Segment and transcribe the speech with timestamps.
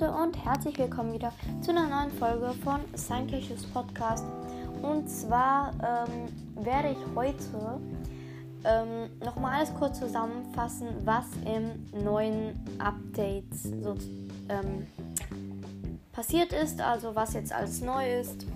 [0.00, 4.24] Leute und herzlich willkommen wieder zu einer neuen Folge von Signcashes Podcast.
[4.82, 7.80] Und zwar ähm, werde ich heute
[8.64, 13.94] ähm, nochmal alles kurz zusammenfassen, was im neuen Update so,
[14.48, 14.86] ähm,
[16.12, 18.46] passiert ist, also was jetzt alles neu ist.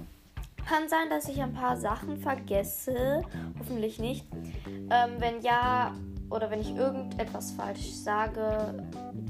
[0.66, 3.22] Kann sein, dass ich ein paar Sachen vergesse,
[3.58, 4.24] hoffentlich nicht.
[4.66, 5.92] Ähm, wenn ja,
[6.34, 8.74] oder wenn ich irgendetwas falsch sage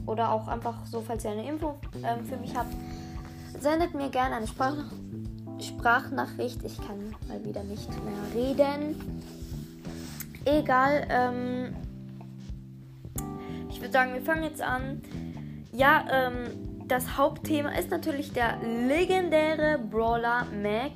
[0.06, 2.72] oder auch einfach so, falls ihr eine Info ähm, für mich habt,
[3.60, 4.76] sendet mir gerne eine Sprach
[5.60, 6.64] Sprachnachricht.
[6.64, 9.22] Ich kann mal wieder nicht mehr reden.
[10.44, 11.06] Egal.
[11.10, 11.76] Ähm,
[13.68, 15.00] ich würde sagen, wir fangen jetzt an.
[15.72, 20.92] Ja, ähm, das Hauptthema ist natürlich der legendäre Brawler Mac.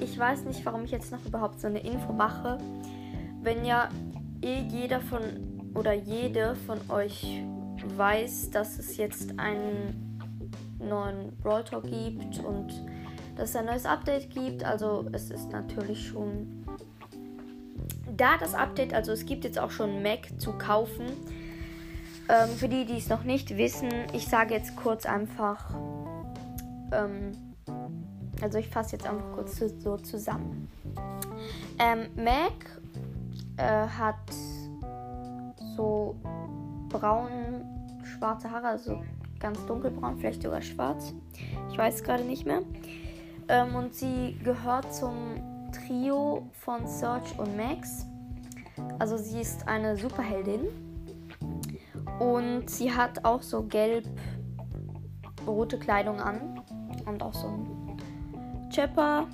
[0.00, 2.58] Ich weiß nicht, warum ich jetzt noch überhaupt so eine Info mache.
[3.42, 3.88] Wenn ja
[4.42, 5.22] eh jeder von
[5.74, 7.42] oder jede von euch
[7.96, 10.20] weiß, dass es jetzt einen
[10.78, 12.72] neuen Brawl Talk gibt und
[13.36, 14.64] dass es ein neues Update gibt.
[14.64, 16.64] Also es ist natürlich schon
[18.16, 18.94] da das Update.
[18.94, 21.06] Also es gibt jetzt auch schon Mac zu kaufen.
[22.28, 25.70] Ähm, für die, die es noch nicht wissen, ich sage jetzt kurz einfach.
[26.92, 27.32] Ähm,
[28.42, 30.68] also ich fasse jetzt einfach kurz so zusammen.
[31.78, 32.80] Ähm, Mac
[33.58, 34.16] äh, hat
[35.76, 36.16] so
[36.88, 37.28] braun,
[38.02, 39.02] schwarze Haare, also
[39.38, 41.12] ganz dunkelbraun, vielleicht sogar schwarz.
[41.70, 42.62] Ich weiß gerade nicht mehr.
[43.48, 45.14] Ähm, und sie gehört zum
[45.72, 48.06] Trio von Search und Max.
[48.98, 50.66] Also sie ist eine Superheldin.
[52.18, 56.60] Und sie hat auch so gelb-rote Kleidung an.
[57.06, 57.96] Und auch so ein
[58.74, 59.26] Chopper.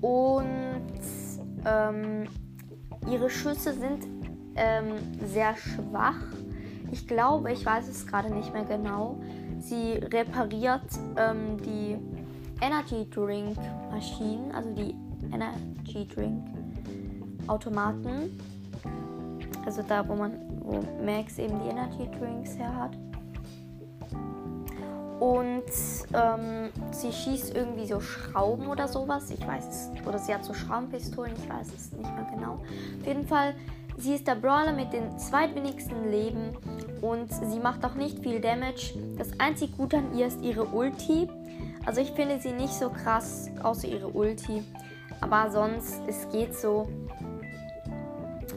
[0.00, 0.55] Und
[1.66, 2.28] ähm,
[3.10, 4.06] ihre Schüsse sind
[4.54, 6.20] ähm, sehr schwach.
[6.90, 9.20] Ich glaube, ich weiß es gerade nicht mehr genau.
[9.58, 11.98] Sie repariert ähm, die
[12.60, 13.58] Energy Drink
[13.90, 14.94] Maschinen, also die
[15.32, 16.44] Energy Drink
[17.48, 18.38] Automaten.
[19.64, 22.96] Also da, wo man, wo Max eben die Energy Drinks her hat.
[25.20, 25.64] Und
[26.12, 29.30] ähm, sie schießt irgendwie so Schrauben oder sowas.
[29.30, 30.06] Ich weiß es.
[30.06, 31.32] Oder sie hat so Schraubenpistolen.
[31.36, 32.54] Ich weiß es nicht mehr genau.
[33.00, 33.54] Auf jeden Fall,
[33.96, 36.56] sie ist der Brawler mit den zweitwenigsten Leben.
[37.00, 38.94] Und sie macht auch nicht viel Damage.
[39.16, 41.28] Das einzig Gute an ihr ist ihre Ulti.
[41.86, 44.62] Also ich finde sie nicht so krass, außer ihre Ulti.
[45.20, 46.88] Aber sonst, es geht so.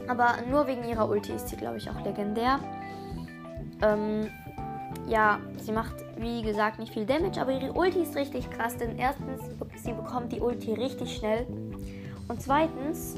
[0.08, 2.58] Aber nur wegen ihrer Ulti ist sie, glaube ich, auch legendär.
[3.80, 4.28] Ähm,
[5.10, 8.96] ja, sie macht wie gesagt nicht viel Damage, aber ihre Ulti ist richtig krass, denn
[8.96, 9.40] erstens,
[9.76, 11.46] sie bekommt die Ulti richtig schnell
[12.28, 13.16] und zweitens,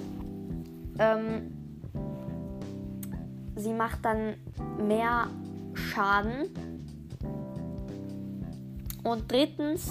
[0.98, 1.52] ähm,
[3.56, 4.36] sie macht dann
[4.78, 5.28] mehr
[5.74, 6.48] Schaden
[9.04, 9.90] und drittens,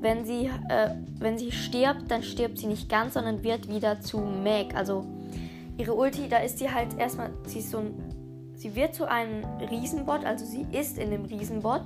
[0.00, 4.18] wenn sie, äh, wenn sie stirbt, dann stirbt sie nicht ganz, sondern wird wieder zu
[4.18, 4.76] Meg.
[4.76, 5.06] Also
[5.78, 8.23] ihre Ulti, da ist sie halt erstmal, sie ist so ein
[8.64, 11.84] Sie wird zu einem Riesenbot, also sie ist in dem Riesenbot.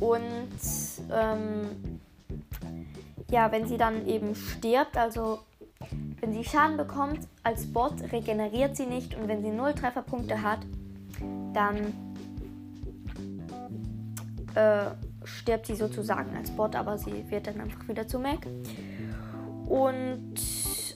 [0.00, 0.58] Und
[1.12, 2.00] ähm,
[3.30, 5.38] ja, wenn sie dann eben stirbt, also
[6.18, 10.58] wenn sie Schaden bekommt als Bot, regeneriert sie nicht und wenn sie null Trefferpunkte hat,
[11.54, 11.76] dann
[14.56, 14.90] äh,
[15.22, 18.40] stirbt sie sozusagen als Bot, aber sie wird dann einfach wieder zu Mac.
[19.68, 20.34] Und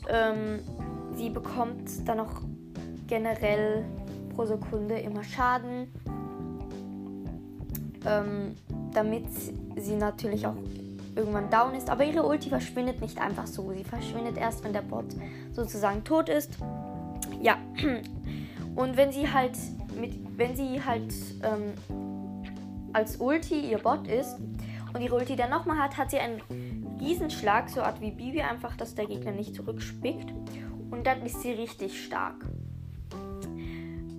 [0.08, 0.58] ähm,
[1.14, 2.42] sie bekommt dann noch
[3.12, 3.84] generell
[4.34, 5.92] pro Sekunde immer Schaden.
[8.06, 8.56] Ähm,
[8.94, 9.26] damit
[9.76, 10.56] sie natürlich auch
[11.14, 11.90] irgendwann down ist.
[11.90, 13.70] Aber ihre Ulti verschwindet nicht einfach so.
[13.72, 15.04] Sie verschwindet erst, wenn der Bot
[15.52, 16.56] sozusagen tot ist.
[17.42, 17.58] Ja.
[18.76, 19.58] Und wenn sie halt
[20.00, 21.12] mit, wenn sie halt
[21.42, 21.74] ähm,
[22.94, 24.38] als Ulti ihr Bot ist
[24.94, 26.40] und ihre Ulti dann nochmal hat, hat sie einen
[26.98, 30.32] Riesenschlag, so Art wie Bibi, einfach, dass der Gegner nicht zurückspickt.
[30.90, 32.46] Und dann ist sie richtig stark.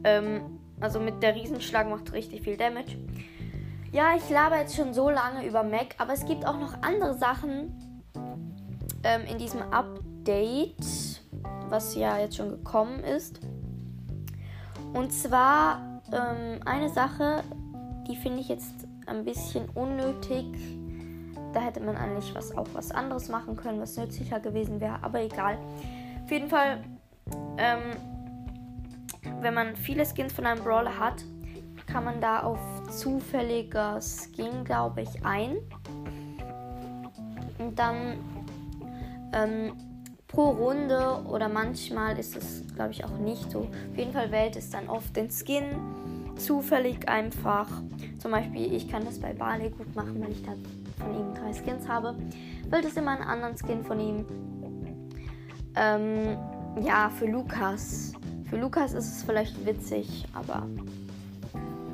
[0.04, 2.98] Ähm, also mit der Riesenschlag macht richtig viel Damage.
[3.92, 7.14] Ja, ich laber jetzt schon so lange über Mac, aber es gibt auch noch andere
[7.14, 7.78] Sachen
[9.04, 11.22] ähm, in diesem Update,
[11.70, 13.40] was ja jetzt schon gekommen ist.
[14.94, 17.44] Und zwar ähm, eine Sache,
[18.08, 20.46] die finde ich jetzt ein bisschen unnötig.
[21.54, 25.22] Da hätte man eigentlich was, auch was anderes machen können, was nützlicher gewesen wäre, aber
[25.22, 25.58] egal.
[26.24, 26.84] Auf jeden Fall
[27.58, 27.82] ähm,
[29.44, 31.24] wenn man viele Skins von einem Brawler hat,
[31.86, 32.60] kann man da auf
[32.90, 35.58] zufälliger Skin, glaube ich, ein.
[37.60, 38.18] Und dann
[39.34, 39.74] ähm,
[40.28, 43.60] pro Runde oder manchmal ist es, glaube ich, auch nicht so.
[43.60, 45.66] Auf jeden Fall wählt es dann oft den Skin.
[46.36, 47.68] zufällig einfach.
[48.18, 50.54] Zum Beispiel, ich kann das bei Barley gut machen, weil ich da
[50.98, 52.16] von ihm drei Skins habe.
[52.70, 54.26] Will das immer einen anderen Skin von ihm.
[55.76, 56.38] Ähm,
[56.82, 58.14] ja, für Lukas.
[58.54, 60.68] Für Lukas ist es vielleicht witzig, aber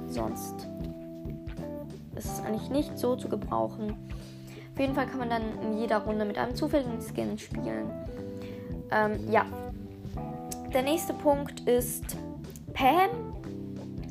[0.10, 0.68] sonst
[2.18, 3.96] ist es eigentlich nicht so zu gebrauchen.
[4.74, 7.90] Auf jeden Fall kann man dann in jeder Runde mit einem zufälligen Skin spielen.
[8.92, 9.46] Ähm, ja.
[10.74, 12.18] Der nächste Punkt ist
[12.74, 13.10] Pam.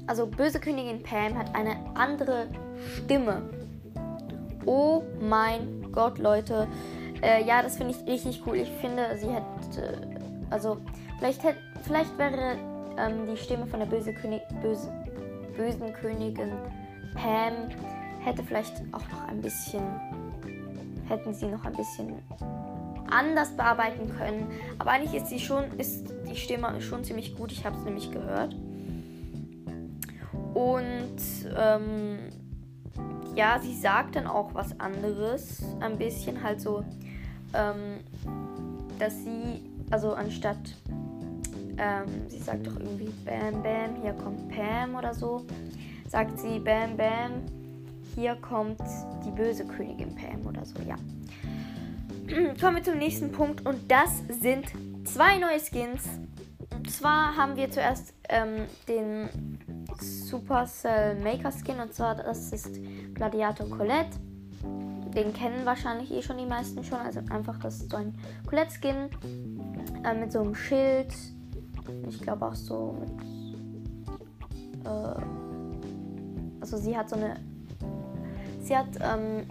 [0.06, 2.46] Also böse Königin Pam hat eine andere
[2.96, 3.42] Stimme.
[4.64, 6.66] Oh mein Gott, Leute.
[7.20, 8.56] Äh, ja, das finde ich richtig cool.
[8.56, 10.00] Ich finde, sie hätte.
[10.48, 10.78] Also,
[11.18, 12.58] vielleicht, hätte, vielleicht wäre
[12.98, 14.92] ähm, die Stimme von der böse König, böse,
[15.56, 16.52] bösen Königin
[17.14, 17.70] Pam
[18.20, 19.82] hätte vielleicht auch noch ein bisschen.
[21.08, 22.18] Hätten sie noch ein bisschen
[23.10, 24.46] anders bearbeiten können.
[24.78, 27.50] Aber eigentlich ist sie schon, ist die Stimme schon ziemlich gut.
[27.50, 28.54] Ich habe es nämlich gehört.
[30.52, 31.16] Und
[31.56, 32.18] ähm,
[33.34, 35.62] ja, sie sagt dann auch was anderes.
[35.80, 36.84] Ein bisschen halt so,
[37.54, 38.00] ähm,
[38.98, 40.58] dass sie, also anstatt,
[41.78, 45.44] ähm, sie sagt doch irgendwie Bam Bam, hier kommt Pam oder so,
[46.08, 47.42] sagt sie Bam Bam,
[48.14, 48.80] hier kommt
[49.24, 50.96] die böse Königin Pam oder so, ja.
[52.60, 54.66] Kommen wir zum nächsten Punkt und das sind
[55.04, 56.04] zwei neue Skins.
[56.74, 59.28] Und zwar haben wir zuerst ähm, den
[60.00, 62.78] Supercell Maker Skin und zwar das ist
[63.14, 64.18] Gladiator Colette.
[65.14, 66.98] Den kennen wahrscheinlich eh schon die meisten schon.
[66.98, 68.14] Also einfach das ist so ein
[68.46, 69.08] Colette Skin
[70.04, 71.14] äh, mit so einem Schild.
[72.08, 73.10] Ich glaube auch so mit.
[74.84, 75.20] Äh,
[76.60, 77.36] also sie hat so eine.
[78.60, 79.46] Sie hat, ähm,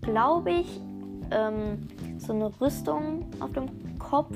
[0.00, 0.80] glaube ich,
[1.30, 1.86] ähm,
[2.18, 4.34] so eine Rüstung auf dem Kopf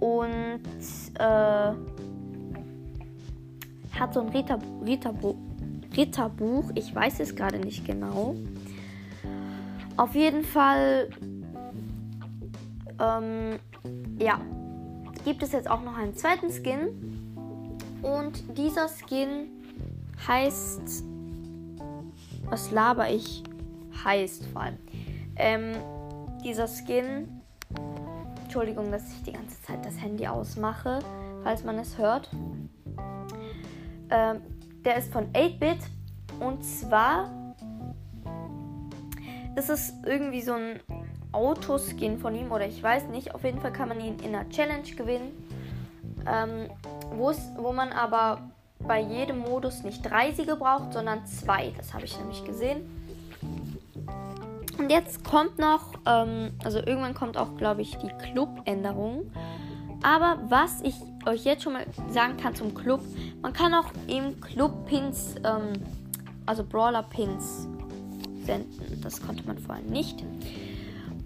[0.00, 0.60] und
[1.18, 1.72] äh,
[3.98, 5.36] hat so ein Ritter, Ritterbuch,
[5.96, 6.70] Ritterbuch.
[6.74, 8.34] Ich weiß es gerade nicht genau.
[9.96, 11.08] Auf jeden Fall,
[13.00, 13.58] ähm,
[14.18, 14.40] ja,
[15.24, 17.34] gibt es jetzt auch noch einen zweiten Skin.
[18.02, 19.48] Und dieser Skin
[20.26, 21.04] heißt,
[22.44, 23.42] was laber ich?
[24.04, 24.78] Heißt vor allem.
[25.36, 25.72] Ähm,
[26.44, 27.40] dieser Skin,
[28.42, 30.98] Entschuldigung, dass ich die ganze Zeit das Handy ausmache,
[31.42, 32.30] falls man es hört.
[34.10, 34.42] Ähm,
[34.84, 35.78] der ist von 8-Bit
[36.40, 37.54] und zwar
[39.56, 40.80] ist es irgendwie so ein
[41.34, 43.34] Autoskin von ihm oder ich weiß nicht.
[43.34, 45.32] Auf jeden Fall kann man ihn in einer Challenge gewinnen,
[46.26, 46.70] ähm,
[47.10, 51.72] wo man aber bei jedem Modus nicht drei Siege braucht, sondern zwei.
[51.76, 52.82] Das habe ich nämlich gesehen.
[54.78, 59.30] Und jetzt kommt noch, ähm, also irgendwann kommt auch, glaube ich, die Club-Änderung.
[60.02, 60.94] Aber was ich
[61.26, 63.00] euch jetzt schon mal sagen kann zum Club,
[63.40, 65.72] man kann auch eben Club-Pins, ähm,
[66.44, 67.68] also Brawler-Pins
[68.44, 69.00] senden.
[69.02, 70.22] Das konnte man vorher nicht.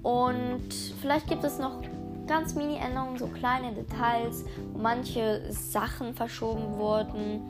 [0.09, 0.73] Und
[1.03, 1.83] vielleicht gibt es noch
[2.27, 7.43] ganz Mini-Änderungen, so kleine Details, wo manche Sachen verschoben wurden.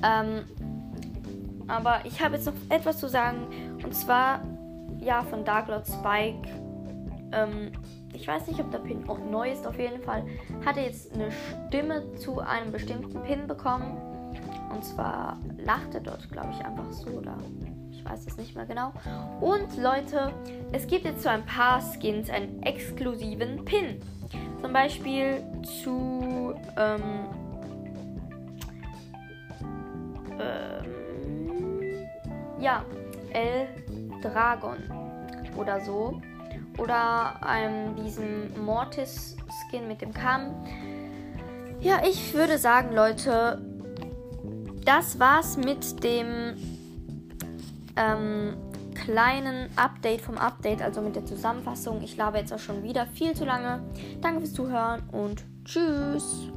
[0.00, 0.44] Ähm,
[1.66, 3.48] aber ich habe jetzt noch etwas zu sagen.
[3.82, 4.42] Und zwar
[5.00, 6.48] ja, von Dark Lord Spike.
[7.32, 7.72] Ähm,
[8.12, 9.66] ich weiß nicht, ob der Pin neu ist.
[9.66, 10.22] Auf jeden Fall
[10.64, 11.32] hat er jetzt eine
[11.66, 13.96] Stimme zu einem bestimmten Pin bekommen.
[14.72, 17.08] Und zwar lacht er dort, glaube ich, einfach so.
[17.08, 17.36] Oder
[18.00, 18.92] ich weiß es nicht mehr genau.
[19.40, 20.32] Und Leute,
[20.72, 24.00] es gibt jetzt zu ein paar Skins einen exklusiven Pin.
[24.62, 25.42] Zum Beispiel
[25.82, 26.54] zu.
[26.76, 27.02] Ähm,
[30.38, 32.06] ähm,
[32.58, 32.84] ja,
[33.32, 33.68] El
[34.22, 34.78] Dragon
[35.56, 36.20] oder so.
[36.78, 40.54] Oder ähm, diesem Mortis-Skin mit dem Kamm.
[41.80, 43.60] Ja, ich würde sagen, Leute,
[44.84, 46.79] das war's mit dem
[47.96, 48.56] ähm,
[48.94, 52.02] kleinen Update vom Update, also mit der Zusammenfassung.
[52.02, 53.82] Ich labe jetzt auch schon wieder viel zu lange.
[54.20, 56.48] Danke fürs Zuhören und tschüss.